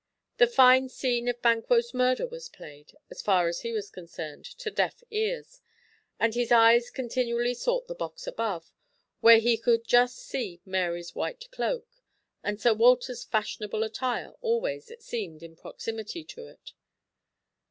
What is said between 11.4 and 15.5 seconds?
cloak, and Sir Walter's fashionable attire always, it seemed,